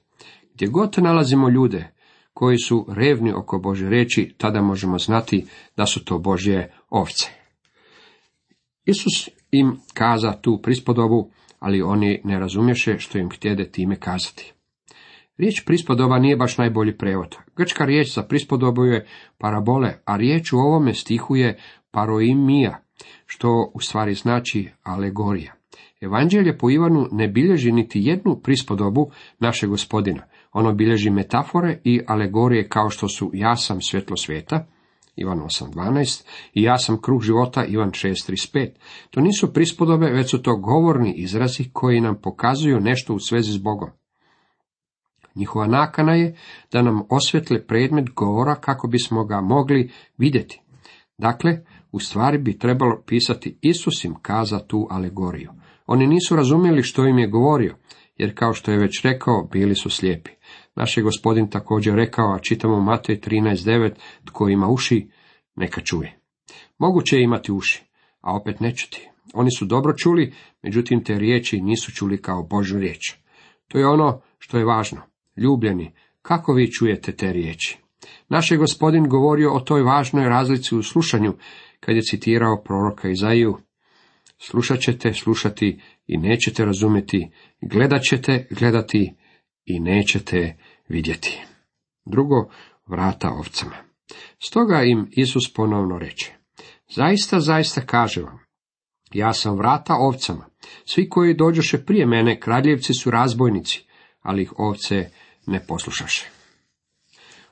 Gdje 0.54 0.66
god 0.66 0.94
nalazimo 0.98 1.48
ljude 1.48 1.90
koji 2.34 2.58
su 2.58 2.86
revni 2.88 3.32
oko 3.32 3.58
Bože 3.58 3.88
reći, 3.88 4.34
tada 4.38 4.62
možemo 4.62 4.98
znati 4.98 5.46
da 5.76 5.86
su 5.86 6.04
to 6.04 6.18
Božje 6.18 6.74
ovce. 6.88 7.28
Isus 8.84 9.28
im 9.50 9.76
kaza 9.94 10.32
tu 10.32 10.60
prispodobu, 10.62 11.30
ali 11.58 11.82
oni 11.82 12.20
ne 12.24 12.38
razumješe 12.38 12.98
što 12.98 13.18
im 13.18 13.30
htjede 13.30 13.70
time 13.70 13.96
kazati. 13.96 14.52
Riječ 15.40 15.64
prispodoba 15.66 16.18
nije 16.18 16.36
baš 16.36 16.58
najbolji 16.58 16.98
prevod. 16.98 17.36
Grčka 17.56 17.84
riječ 17.84 18.14
za 18.14 18.22
prispodobu 18.22 18.84
je 18.84 19.06
parabole, 19.38 19.94
a 20.04 20.16
riječ 20.16 20.52
u 20.52 20.56
ovome 20.56 20.94
stihu 20.94 21.36
je 21.36 21.58
paroimija, 21.90 22.82
što 23.26 23.70
u 23.74 23.80
stvari 23.80 24.14
znači 24.14 24.68
alegorija. 24.82 25.54
Evanđelje 26.00 26.58
po 26.58 26.70
Ivanu 26.70 27.08
ne 27.12 27.28
bilježi 27.28 27.72
niti 27.72 28.00
jednu 28.02 28.40
prispodobu 28.42 29.10
našeg 29.38 29.70
gospodina. 29.70 30.22
Ono 30.52 30.72
bilježi 30.72 31.10
metafore 31.10 31.80
i 31.84 32.00
alegorije 32.06 32.68
kao 32.68 32.90
što 32.90 33.08
su 33.08 33.30
ja 33.34 33.56
sam 33.56 33.80
svjetlo 33.80 34.16
svijeta, 34.16 34.66
Ivan 35.16 35.38
8.12 35.38 36.24
i 36.54 36.62
ja 36.62 36.78
sam 36.78 37.00
kruh 37.02 37.22
života, 37.22 37.64
Ivan 37.64 37.90
6.35. 37.90 38.70
To 39.10 39.20
nisu 39.20 39.52
prispodobe, 39.52 40.06
već 40.06 40.30
su 40.30 40.42
to 40.42 40.56
govorni 40.56 41.14
izrazi 41.16 41.64
koji 41.72 42.00
nam 42.00 42.20
pokazuju 42.22 42.80
nešto 42.80 43.14
u 43.14 43.18
svezi 43.18 43.52
s 43.52 43.58
Bogom. 43.58 43.90
Njihova 45.34 45.66
nakana 45.66 46.14
je 46.14 46.36
da 46.72 46.82
nam 46.82 47.02
osvetle 47.08 47.66
predmet 47.66 48.10
govora 48.10 48.54
kako 48.54 48.88
bismo 48.88 49.24
ga 49.24 49.40
mogli 49.40 49.90
vidjeti. 50.18 50.60
Dakle, 51.18 51.58
u 51.92 52.00
stvari 52.00 52.38
bi 52.38 52.58
trebalo 52.58 53.02
pisati 53.06 53.58
Isus 53.62 54.04
im 54.04 54.14
kaza 54.22 54.58
tu 54.58 54.86
alegoriju. 54.90 55.50
Oni 55.86 56.06
nisu 56.06 56.36
razumjeli 56.36 56.82
što 56.82 57.06
im 57.06 57.18
je 57.18 57.28
govorio, 57.28 57.76
jer 58.16 58.34
kao 58.34 58.52
što 58.52 58.72
je 58.72 58.78
već 58.78 59.02
rekao, 59.02 59.48
bili 59.52 59.74
su 59.74 59.90
slijepi. 59.90 60.30
Naš 60.76 60.96
je 60.96 61.02
gospodin 61.02 61.50
također 61.50 61.94
rekao, 61.94 62.34
a 62.34 62.38
čitamo 62.38 62.80
Matej 62.80 63.20
13.9, 63.20 63.90
tko 64.24 64.48
ima 64.48 64.68
uši, 64.68 65.10
neka 65.56 65.80
čuje. 65.80 66.18
Moguće 66.78 67.16
je 67.16 67.22
imati 67.22 67.52
uši, 67.52 67.84
a 68.20 68.36
opet 68.36 68.60
ne 68.60 68.76
čuti. 68.76 69.08
Oni 69.34 69.50
su 69.50 69.64
dobro 69.64 69.94
čuli, 69.96 70.34
međutim 70.62 71.04
te 71.04 71.18
riječi 71.18 71.60
nisu 71.60 71.92
čuli 71.92 72.22
kao 72.22 72.42
Božju 72.42 72.78
riječ. 72.78 73.14
To 73.68 73.78
je 73.78 73.86
ono 73.86 74.20
što 74.38 74.58
je 74.58 74.64
važno. 74.64 75.09
Ljubljeni, 75.40 75.92
kako 76.22 76.52
vi 76.52 76.72
čujete 76.72 77.12
te 77.12 77.32
riječi? 77.32 77.78
Naš 78.28 78.50
je 78.50 78.56
gospodin 78.56 79.08
govorio 79.08 79.52
o 79.52 79.60
toj 79.60 79.82
važnoj 79.82 80.28
razlici 80.28 80.76
u 80.76 80.82
slušanju, 80.82 81.34
kad 81.80 81.96
je 81.96 82.02
citirao 82.02 82.62
proroka 82.62 83.08
Izaiju. 83.08 83.56
Slušat 84.38 84.80
ćete 84.80 85.12
slušati 85.12 85.80
i 86.06 86.16
nećete 86.16 86.64
razumjeti, 86.64 87.30
gledat 87.60 88.02
ćete 88.02 88.46
gledati 88.50 89.14
i 89.64 89.80
nećete 89.80 90.56
vidjeti. 90.88 91.40
Drugo, 92.06 92.50
vrata 92.86 93.30
ovcama. 93.30 93.76
Stoga 94.38 94.82
im 94.82 95.08
Isus 95.10 95.54
ponovno 95.54 95.98
reče, 95.98 96.32
zaista, 96.96 97.40
zaista 97.40 97.80
kaže 97.80 98.22
vam, 98.22 98.38
ja 99.12 99.32
sam 99.32 99.56
vrata 99.56 99.94
ovcama, 99.94 100.46
svi 100.84 101.08
koji 101.08 101.34
dođoše 101.34 101.84
prije 101.84 102.06
mene, 102.06 102.40
kraljevci 102.40 102.94
su 102.94 103.10
razbojnici, 103.10 103.84
ali 104.20 104.42
ih 104.42 104.52
ovce 104.58 105.10
ne 105.46 105.66
poslušaše. 105.66 106.30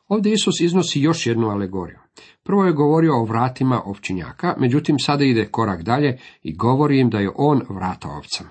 Ovdje 0.09 0.33
Isus 0.33 0.61
iznosi 0.61 1.01
još 1.01 1.27
jednu 1.27 1.49
alegoriju. 1.49 1.99
Prvo 2.43 2.65
je 2.65 2.73
govorio 2.73 3.21
o 3.21 3.25
vratima 3.25 3.83
ovčinjaka, 3.85 4.55
međutim 4.59 4.99
sada 4.99 5.25
ide 5.25 5.49
korak 5.51 5.83
dalje 5.83 6.19
i 6.43 6.57
govori 6.57 7.01
im 7.01 7.11
da 7.11 7.19
je 7.19 7.31
on 7.35 7.63
vrata 7.69 8.09
ovcama. 8.09 8.51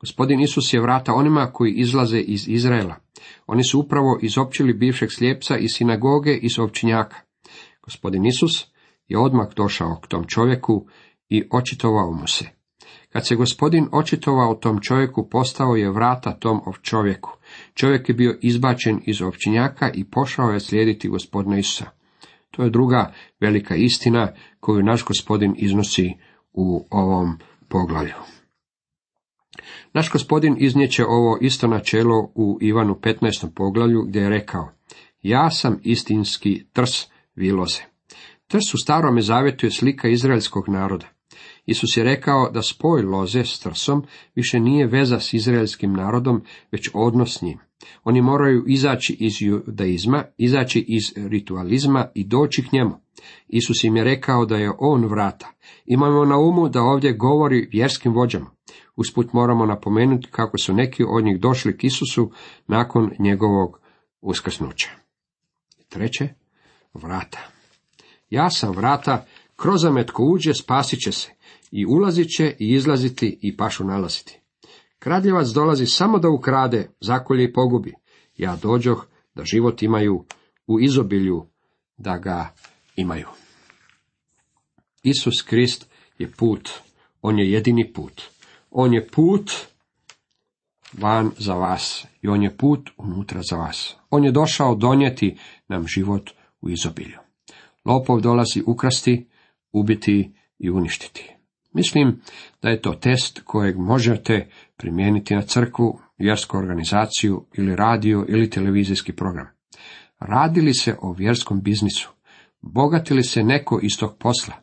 Gospodin 0.00 0.40
Isus 0.40 0.72
je 0.72 0.80
vrata 0.80 1.14
onima 1.14 1.50
koji 1.52 1.72
izlaze 1.72 2.18
iz 2.18 2.48
Izraela. 2.48 2.96
Oni 3.46 3.64
su 3.64 3.80
upravo 3.80 4.18
izopćili 4.22 4.72
bivšeg 4.72 5.08
slijepca 5.12 5.56
iz 5.56 5.70
sinagoge 5.74 6.34
iz 6.34 6.58
ovčinjaka. 6.58 7.16
Gospodin 7.82 8.26
Isus 8.26 8.66
je 9.08 9.18
odmah 9.18 9.46
došao 9.56 10.00
k 10.02 10.06
tom 10.06 10.24
čovjeku 10.26 10.86
i 11.28 11.48
očitovao 11.52 12.12
mu 12.12 12.26
se. 12.26 12.44
Kad 13.08 13.26
se 13.26 13.36
gospodin 13.36 13.88
očitovao 13.92 14.54
tom 14.54 14.80
čovjeku, 14.80 15.28
postao 15.28 15.76
je 15.76 15.90
vrata 15.90 16.32
tom 16.32 16.60
čovjeku. 16.82 17.30
Čovjek 17.74 18.08
je 18.08 18.14
bio 18.14 18.38
izbačen 18.40 19.00
iz 19.06 19.22
ovčinjaka 19.22 19.90
i 19.94 20.04
pošao 20.04 20.50
je 20.50 20.60
slijediti 20.60 21.08
gospodina 21.08 21.58
Isusa. 21.58 21.86
To 22.50 22.62
je 22.62 22.70
druga 22.70 23.12
velika 23.40 23.76
istina 23.76 24.32
koju 24.60 24.82
naš 24.82 25.04
gospodin 25.04 25.54
iznosi 25.58 26.12
u 26.52 26.86
ovom 26.90 27.38
poglavlju. 27.68 28.14
Naš 29.92 30.10
gospodin 30.10 30.56
iznjeće 30.58 31.04
ovo 31.04 31.38
isto 31.40 31.66
načelo 31.66 32.32
u 32.34 32.58
Ivanu 32.60 32.94
15. 32.94 33.54
poglavlju 33.54 34.02
gdje 34.02 34.20
je 34.20 34.28
rekao 34.28 34.72
Ja 35.22 35.50
sam 35.50 35.80
istinski 35.82 36.64
trs 36.72 37.06
viloze. 37.34 37.82
Trs 38.46 38.74
u 38.74 38.78
starome 38.78 39.22
zavjetu 39.22 39.66
je 39.66 39.70
slika 39.70 40.08
izraelskog 40.08 40.68
naroda. 40.68 41.06
Isus 41.66 41.96
je 41.96 42.04
rekao 42.04 42.50
da 42.50 42.62
spoj 42.62 43.02
loze 43.02 43.44
s 43.44 43.60
trsom 43.60 44.04
više 44.34 44.60
nije 44.60 44.86
veza 44.86 45.20
s 45.20 45.32
izraelskim 45.32 45.92
narodom, 45.92 46.42
već 46.72 46.90
odnos 46.94 47.38
s 47.38 47.42
njim. 47.42 47.58
Oni 48.04 48.22
moraju 48.22 48.64
izaći 48.66 49.16
iz 49.20 49.42
judaizma, 49.42 50.24
izaći 50.38 50.84
iz 50.88 51.02
ritualizma 51.16 52.06
i 52.14 52.24
doći 52.24 52.62
k 52.62 52.72
njemu. 52.72 53.00
Isus 53.48 53.84
im 53.84 53.96
je 53.96 54.04
rekao 54.04 54.46
da 54.46 54.56
je 54.56 54.72
on 54.78 55.04
vrata. 55.04 55.52
Imamo 55.86 56.24
na 56.24 56.38
umu 56.38 56.68
da 56.68 56.82
ovdje 56.82 57.12
govori 57.12 57.68
vjerskim 57.72 58.14
vođama. 58.14 58.50
Usput 58.96 59.32
moramo 59.32 59.66
napomenuti 59.66 60.28
kako 60.30 60.58
su 60.58 60.74
neki 60.74 61.04
od 61.08 61.24
njih 61.24 61.40
došli 61.40 61.76
k 61.76 61.84
Isusu 61.84 62.30
nakon 62.66 63.10
njegovog 63.18 63.80
uskrsnuća. 64.20 64.88
Treće, 65.88 66.28
vrata. 66.94 67.38
Ja 68.30 68.50
sam 68.50 68.72
vrata, 68.72 69.26
kroz 69.56 69.80
ko 70.12 70.24
uđe 70.24 70.54
spasit 70.54 71.00
će 71.00 71.12
se, 71.12 71.32
i 71.72 71.86
ulazit 71.86 72.28
će 72.36 72.56
i 72.58 72.68
izlaziti 72.68 73.38
i 73.42 73.56
pašu 73.56 73.84
nalaziti. 73.84 74.38
Kradljevac 74.98 75.48
dolazi 75.48 75.86
samo 75.86 76.18
da 76.18 76.28
ukrade, 76.28 76.90
zakolje 77.00 77.44
i 77.44 77.52
pogubi. 77.52 77.94
Ja 78.36 78.56
dođoh 78.62 79.06
da 79.34 79.44
život 79.44 79.82
imaju 79.82 80.24
u 80.66 80.80
izobilju, 80.80 81.46
da 81.96 82.18
ga 82.18 82.54
imaju. 82.96 83.26
Isus 85.02 85.42
Krist 85.42 85.86
je 86.18 86.30
put, 86.30 86.70
on 87.22 87.38
je 87.38 87.52
jedini 87.52 87.92
put. 87.92 88.22
On 88.70 88.94
je 88.94 89.06
put 89.08 89.52
van 90.92 91.30
za 91.38 91.54
vas 91.54 92.06
i 92.22 92.28
on 92.28 92.42
je 92.42 92.56
put 92.56 92.90
unutra 92.96 93.42
za 93.50 93.56
vas. 93.56 93.96
On 94.10 94.24
je 94.24 94.32
došao 94.32 94.74
donijeti 94.74 95.38
nam 95.68 95.86
život 95.86 96.30
u 96.60 96.70
izobilju. 96.70 97.18
Lopov 97.84 98.20
dolazi 98.20 98.62
ukrasti, 98.66 99.28
ubiti 99.72 100.34
i 100.58 100.70
uništiti. 100.70 101.31
Mislim 101.72 102.20
da 102.62 102.68
je 102.68 102.80
to 102.80 102.92
test 102.92 103.40
kojeg 103.44 103.78
možete 103.78 104.48
primijeniti 104.76 105.34
na 105.34 105.42
crkvu, 105.42 106.00
vjersku 106.18 106.56
organizaciju 106.56 107.46
ili 107.54 107.76
radio 107.76 108.26
ili 108.28 108.50
televizijski 108.50 109.12
program. 109.12 109.46
Radi 110.20 110.60
li 110.60 110.74
se 110.74 110.96
o 111.00 111.12
vjerskom 111.12 111.62
biznisu? 111.62 112.10
Bogati 112.60 113.14
li 113.14 113.22
se 113.22 113.42
neko 113.42 113.80
iz 113.82 113.98
tog 113.98 114.16
posla? 114.18 114.54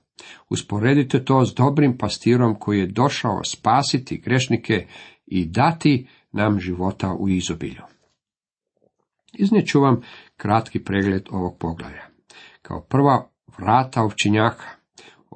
Usporedite 0.50 1.26
to 1.26 1.46
s 1.46 1.54
dobrim 1.54 1.98
pastirom 1.98 2.56
koji 2.60 2.80
je 2.80 2.88
došao 2.88 3.44
spasiti 3.44 4.18
grešnike 4.18 4.88
i 5.26 5.46
dati 5.46 6.08
nam 6.32 6.60
života 6.60 7.14
u 7.14 7.30
izobilju. 7.30 7.82
Iznijeću 9.34 9.82
vam 9.82 10.02
kratki 10.38 10.84
pregled 10.84 11.28
ovog 11.32 11.58
poglavlja. 11.60 12.04
Kao 12.62 12.82
prva 12.82 13.30
vrata 13.58 14.04
ovčinjaka. 14.04 14.79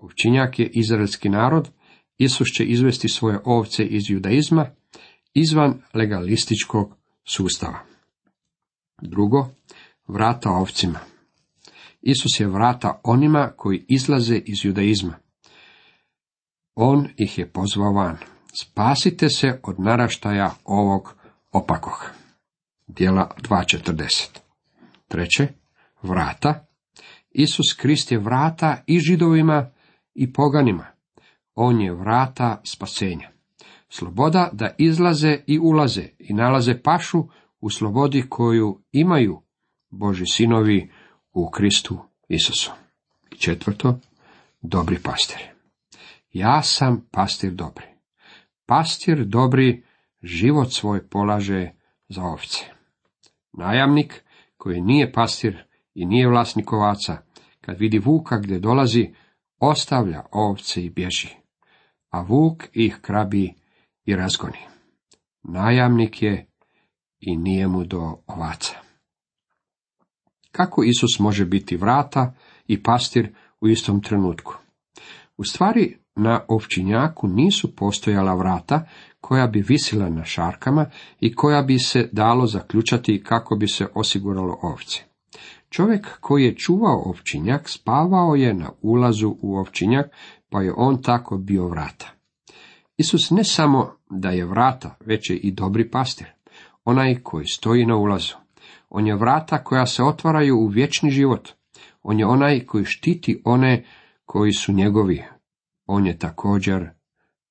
Ovčinjak 0.04 0.60
je 0.60 0.70
izraelski 0.74 1.30
narod, 1.30 1.70
Isus 2.18 2.48
će 2.58 2.64
izvesti 2.64 3.10
svoje 3.10 3.40
ovce 3.46 3.86
iz 3.86 4.10
judaizma, 4.10 4.66
izvan 5.34 5.82
legalističkog 5.94 6.96
sustava. 7.28 7.80
Drugo, 9.02 9.50
vrata 10.08 10.50
ovcima. 10.50 11.00
Isus 12.02 12.40
je 12.40 12.48
vrata 12.48 13.02
onima 13.04 13.52
koji 13.58 13.86
izlaze 13.88 14.36
iz 14.36 14.66
judaizma. 14.66 15.14
On 16.76 17.08
ih 17.18 17.38
je 17.38 17.52
pozvao 17.52 17.94
van. 17.94 18.18
Spasite 18.62 19.30
se 19.30 19.60
od 19.64 19.80
naraštaja 19.80 20.56
ovog 20.66 21.16
opakog. 21.52 22.12
Dijela 22.88 23.32
2.40. 23.42 24.40
Treće, 25.08 25.48
vrata. 26.02 26.66
Isus 27.32 27.74
Krist 27.78 28.12
je 28.12 28.20
vrata 28.20 28.84
i 28.88 29.00
židovima 29.00 29.73
i 30.16 30.34
poganima. 30.34 30.86
On 31.56 31.82
je 31.82 31.94
vrata 31.94 32.62
spasenja. 32.64 33.30
Sloboda 33.90 34.50
da 34.52 34.76
izlaze 34.78 35.40
i 35.48 35.60
ulaze 35.60 36.08
i 36.20 36.34
nalaze 36.34 36.82
pašu 36.82 37.28
u 37.62 37.70
slobodi 37.70 38.26
koju 38.30 38.82
imaju 38.92 39.42
Boži 39.90 40.26
sinovi 40.26 40.92
u 41.34 41.50
Kristu 41.50 42.00
Isusu. 42.28 42.72
I 43.32 43.36
četvrto, 43.36 44.00
dobri 44.62 45.00
pastir. 45.00 45.38
Ja 46.32 46.64
sam 46.64 47.08
pastir 47.12 47.52
dobri. 47.52 47.86
Pastir 48.66 49.26
dobri 49.26 49.84
život 50.22 50.72
svoj 50.72 51.08
polaže 51.08 51.72
za 52.10 52.24
ovce. 52.24 52.66
Najamnik 53.54 54.24
koji 54.58 54.82
nije 54.82 55.12
pastir 55.12 55.64
i 55.94 56.06
nije 56.06 56.28
vlasnik 56.28 56.74
ovaca, 56.74 57.18
kad 57.62 57.80
vidi 57.80 58.00
vuka 58.00 58.38
gdje 58.38 58.60
dolazi, 58.60 59.14
ostavlja 59.70 60.24
ovce 60.32 60.86
i 60.86 60.90
bježi, 60.90 61.30
a 62.10 62.22
vuk 62.22 62.64
ih 62.74 62.98
krabi 63.02 63.54
i 64.06 64.16
razgoni. 64.16 64.60
Najamnik 65.44 66.22
je 66.22 66.48
i 67.20 67.38
nije 67.38 67.68
mu 67.68 67.84
do 67.84 68.18
ovaca. 68.28 68.74
Kako 70.52 70.84
Isus 70.84 71.20
može 71.20 71.46
biti 71.46 71.78
vrata 71.78 72.34
i 72.68 72.84
pastir 72.84 73.36
u 73.62 73.68
istom 73.68 74.02
trenutku? 74.02 74.56
U 75.38 75.44
stvari, 75.44 75.98
na 76.16 76.46
ovčinjaku 76.48 77.28
nisu 77.28 77.76
postojala 77.76 78.36
vrata 78.36 78.88
koja 79.22 79.48
bi 79.48 79.62
visila 79.68 80.10
na 80.10 80.26
šarkama 80.26 80.86
i 81.20 81.36
koja 81.36 81.62
bi 81.62 81.80
se 81.80 82.10
dalo 82.12 82.48
zaključati 82.48 83.24
kako 83.24 83.56
bi 83.56 83.68
se 83.68 83.88
osiguralo 83.96 84.60
ovce. 84.62 85.13
Čovjek 85.74 86.20
koji 86.20 86.44
je 86.44 86.56
čuvao 86.56 87.04
ovčinjak 87.06 87.70
spavao 87.70 88.36
je 88.36 88.54
na 88.54 88.70
ulazu 88.82 89.36
u 89.42 89.58
ovčinjak, 89.58 90.06
pa 90.50 90.62
je 90.62 90.74
on 90.78 91.02
tako 91.02 91.38
bio 91.38 91.68
vrata. 91.68 92.12
Isus 92.98 93.32
ne 93.32 93.44
samo 93.44 93.96
da 94.10 94.30
je 94.30 94.46
vrata, 94.46 94.98
već 95.06 95.30
je 95.30 95.38
i 95.38 95.52
dobri 95.52 95.90
pastir, 95.92 96.28
onaj 96.86 97.20
koji 97.24 97.46
stoji 97.46 97.86
na 97.86 97.96
ulazu. 97.96 98.36
On 98.90 99.08
je 99.08 99.16
vrata 99.16 99.64
koja 99.64 99.86
se 99.86 100.04
otvaraju 100.04 100.58
u 100.58 100.68
vječni 100.68 101.12
život. 101.12 101.50
On 102.04 102.20
je 102.20 102.26
onaj 102.26 102.66
koji 102.66 102.86
štiti 102.86 103.42
one 103.46 103.86
koji 104.26 104.54
su 104.54 104.72
njegovi. 104.72 105.24
On 105.86 106.08
je 106.08 106.20
također 106.20 106.90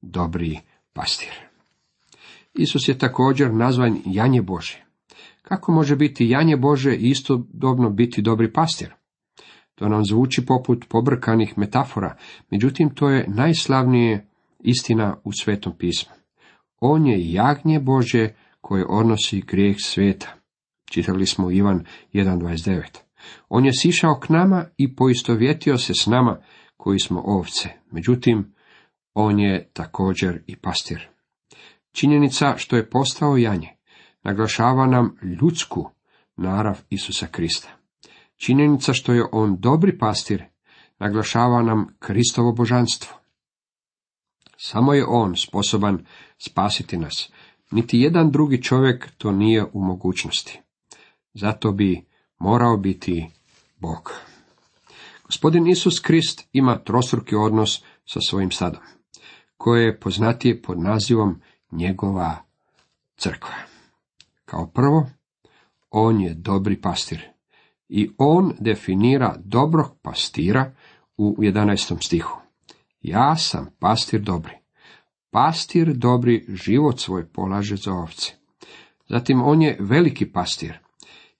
dobri 0.01 0.59
pastir. 0.93 1.33
Isus 2.55 2.89
je 2.89 2.99
također 2.99 3.55
nazvan 3.55 4.03
janje 4.05 4.43
Bože. 4.43 4.92
Kako 5.43 5.73
može 5.73 5.97
biti 5.97 6.29
janje 6.29 6.57
Bože 6.57 6.95
i 6.95 7.11
istodobno 7.11 7.91
biti 7.91 8.23
dobri 8.23 8.53
pastir? 8.53 8.95
To 9.75 9.89
nam 9.89 10.05
zvuči 10.05 10.47
poput 10.47 10.85
pobrkanih 10.89 11.59
metafora, 11.59 12.17
međutim 12.51 12.95
to 12.95 13.11
je 13.11 13.27
najslavnije 13.29 14.27
istina 14.61 15.17
u 15.25 15.33
Svetom 15.33 15.73
pismu. 15.79 16.13
On 16.81 17.07
je 17.07 17.33
jagnje 17.33 17.81
Bože 17.81 18.29
koje 18.61 18.87
odnosi 18.89 19.41
grijeh 19.41 19.77
svijeta. 19.81 20.35
Čitali 20.91 21.27
smo 21.27 21.51
Ivan 21.51 21.85
1.29. 22.13 22.83
On 23.49 23.67
je 23.67 23.73
sišao 23.73 24.21
k 24.21 24.29
nama 24.29 24.65
i 24.77 24.97
poistovjetio 24.97 25.79
se 25.79 25.95
s 25.95 26.07
nama 26.07 26.41
koji 26.77 26.99
smo 26.99 27.23
ovce. 27.25 27.69
Međutim, 27.91 28.55
on 29.15 29.41
je 29.41 29.71
također 29.73 30.43
i 30.47 30.57
pastir. 30.57 31.09
Činjenica 31.93 32.55
što 32.57 32.77
je 32.77 32.91
postao 32.91 33.37
janje 33.37 33.69
naglašava 34.23 34.87
nam 34.87 35.17
ljudsku 35.41 35.91
narav 36.37 36.81
Isusa 36.91 37.27
Krista. 37.27 37.69
Činjenica 38.37 38.93
što 38.93 39.13
je 39.13 39.25
on 39.33 39.57
dobri 39.61 39.99
pastir 39.99 40.45
naglašava 40.99 41.63
nam 41.63 41.97
Kristovo 41.99 42.53
božanstvo. 42.53 43.17
Samo 44.57 44.95
je 44.95 45.07
on 45.09 45.37
sposoban 45.37 46.07
spasiti 46.39 46.97
nas. 46.97 47.31
Niti 47.71 48.01
jedan 48.01 48.31
drugi 48.31 48.63
čovjek 48.63 49.11
to 49.19 49.33
nije 49.33 49.65
u 49.73 49.85
mogućnosti. 49.85 50.61
Zato 51.35 51.73
bi 51.73 52.05
morao 52.39 52.77
biti 52.77 53.31
Bog. 53.77 54.13
Gospodin 55.25 55.67
Isus 55.67 56.01
Krist 56.01 56.49
ima 56.53 56.79
trostruki 56.79 57.35
odnos 57.35 57.83
sa 58.05 58.21
svojim 58.21 58.51
stadom, 58.51 58.83
koje 59.57 59.85
je 59.85 60.01
poznatije 60.01 60.63
pod 60.63 60.79
nazivom 60.79 61.41
njegova 61.71 62.37
crkva. 63.17 63.72
Kao 64.53 64.67
prvo, 64.67 65.07
on 65.91 66.21
je 66.21 66.35
dobri 66.35 66.81
pastir 66.81 67.23
i 67.89 68.11
on 68.19 68.53
definira 68.61 69.37
dobrog 69.45 69.87
pastira 70.03 70.75
u 71.17 71.37
11. 71.39 72.07
stihu. 72.07 72.41
Ja 73.01 73.37
sam 73.37 73.71
pastir 73.79 74.21
dobri. 74.21 74.53
Pastir 75.31 75.93
dobri 75.95 76.45
život 76.49 77.01
svoj 77.01 77.33
polaže 77.33 77.77
za 77.77 77.93
ovce. 77.93 78.33
Zatim 79.09 79.43
on 79.43 79.63
je 79.63 79.77
veliki 79.81 80.33
pastir, 80.33 80.79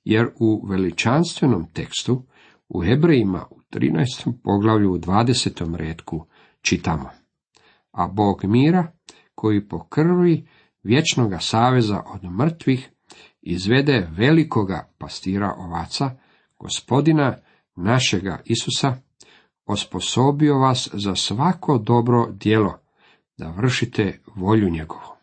jer 0.05 0.31
u 0.41 0.67
veličanstvenom 0.67 1.67
tekstu 1.73 2.23
u 2.69 2.81
Hebrejima 2.81 3.47
u 3.51 3.61
13. 3.71 4.33
poglavlju 4.45 4.93
u 4.93 4.99
20. 4.99 5.77
redku 5.77 6.27
čitamo. 6.63 7.11
A 7.91 8.09
Bog 8.09 8.45
mira, 8.45 8.93
koji 9.35 9.69
po 9.69 9.85
krvi 9.85 10.49
vječnoga 10.83 11.39
saveza 11.39 12.03
od 12.07 12.25
mrtvih 12.25 12.92
izvede 13.43 14.09
velikoga 14.11 14.89
pastira 14.99 15.55
ovaca, 15.59 16.11
gospodina 16.59 17.37
našega 17.77 18.41
Isusa, 18.45 18.97
osposobio 19.67 20.59
vas 20.59 20.89
za 20.93 21.15
svako 21.15 21.79
dobro 21.79 22.29
djelo, 22.31 22.79
da 23.37 23.51
vršite 23.51 24.21
volju 24.37 24.71
njegovu. 24.71 25.17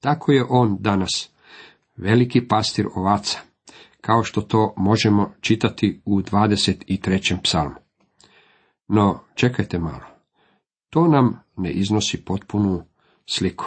Tako 0.00 0.32
je 0.32 0.44
on 0.48 0.76
danas, 0.80 1.30
veliki 1.96 2.48
pastir 2.48 2.86
ovaca, 2.94 3.38
kao 4.00 4.24
što 4.24 4.40
to 4.40 4.74
možemo 4.76 5.34
čitati 5.40 6.02
u 6.04 6.20
23. 6.20 7.42
psalmu. 7.42 7.74
No, 8.88 9.20
čekajte 9.34 9.78
malo. 9.78 10.04
To 10.90 11.08
nam 11.08 11.42
ne 11.56 11.70
iznosi 11.70 12.24
potpunu 12.24 12.84
sliku. 13.26 13.64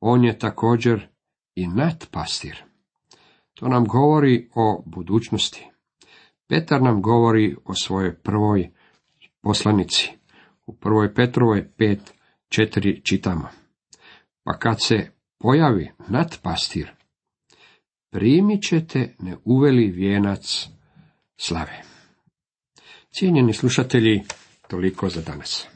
On 0.00 0.24
je 0.24 0.38
također 0.38 1.11
i 1.54 1.66
nadpastir. 1.66 2.62
To 3.54 3.68
nam 3.68 3.84
govori 3.84 4.48
o 4.54 4.82
budućnosti. 4.86 5.66
Petar 6.48 6.82
nam 6.82 7.02
govori 7.02 7.56
o 7.64 7.74
svojoj 7.74 8.14
prvoj 8.14 8.70
poslanici. 9.40 10.10
U 10.66 10.76
prvoj 10.76 11.14
Petrovoj 11.14 11.68
5.4 11.78 13.02
čitamo. 13.02 13.48
Pa 14.44 14.58
kad 14.58 14.82
se 14.82 15.10
pojavi 15.38 15.90
nadpastir, 16.08 16.90
primit 18.10 18.62
ćete 18.62 19.14
neuveli 19.18 19.86
vijenac 19.86 20.68
slave. 21.36 21.82
Cijenjeni 23.10 23.52
slušatelji, 23.52 24.22
toliko 24.68 25.08
za 25.08 25.20
danas. 25.20 25.71